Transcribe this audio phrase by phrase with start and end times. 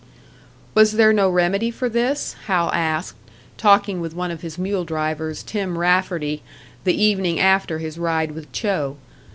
[0.73, 3.17] Was there no remedy for this, Hal asked,
[3.55, 6.41] talking with one of his mule drivers, Tim Rafferty,
[6.85, 8.97] the evening after his ride with Cho.